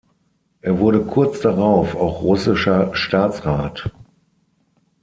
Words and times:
Er 0.61 0.79
wurde 0.79 1.01
kurz 1.03 1.41
darauf 1.41 1.95
auch 1.95 2.23
russischer 2.23 2.95
Staatsrat. 2.95 3.91